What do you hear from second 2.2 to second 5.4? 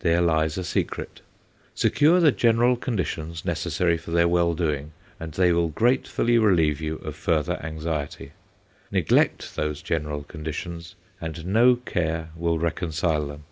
the general conditions necessary for their well doing, and